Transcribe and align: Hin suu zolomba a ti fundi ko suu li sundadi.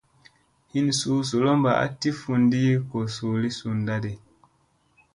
Hin 0.77 0.87
suu 0.99 1.17
zolomba 1.31 1.71
a 1.83 1.85
ti 1.99 2.09
fundi 2.21 2.63
ko 2.89 2.99
suu 3.15 3.35
li 3.41 3.49
sundadi. 3.59 4.13